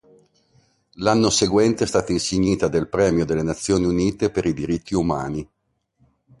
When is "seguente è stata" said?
1.29-2.11